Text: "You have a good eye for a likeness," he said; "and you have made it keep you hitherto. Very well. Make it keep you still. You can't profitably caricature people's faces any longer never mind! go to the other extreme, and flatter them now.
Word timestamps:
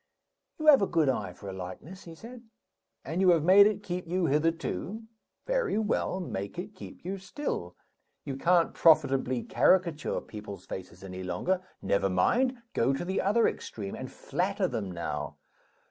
"You 0.57 0.65
have 0.65 0.81
a 0.81 0.87
good 0.87 1.09
eye 1.09 1.31
for 1.31 1.47
a 1.47 1.53
likeness," 1.53 2.05
he 2.05 2.15
said; 2.15 2.41
"and 3.05 3.21
you 3.21 3.29
have 3.29 3.43
made 3.43 3.67
it 3.67 3.83
keep 3.83 4.07
you 4.07 4.25
hitherto. 4.25 5.03
Very 5.45 5.77
well. 5.77 6.19
Make 6.19 6.57
it 6.57 6.73
keep 6.73 7.05
you 7.05 7.19
still. 7.19 7.75
You 8.25 8.35
can't 8.35 8.73
profitably 8.73 9.43
caricature 9.43 10.19
people's 10.19 10.65
faces 10.65 11.03
any 11.03 11.21
longer 11.21 11.61
never 11.83 12.09
mind! 12.09 12.57
go 12.73 12.93
to 12.93 13.05
the 13.05 13.21
other 13.21 13.47
extreme, 13.47 13.93
and 13.93 14.11
flatter 14.11 14.67
them 14.67 14.91
now. 14.91 15.37